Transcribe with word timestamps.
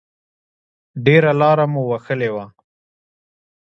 ډېره 1.05 1.31
لاره 1.41 1.65
مو 1.71 1.81
وهلې 1.91 2.29
وه. 2.35 2.45